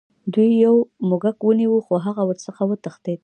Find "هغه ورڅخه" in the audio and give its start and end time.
2.05-2.63